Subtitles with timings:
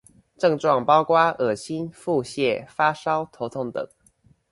[0.35, 3.87] 症狀包括噁心、腹瀉、發燒、頭痛等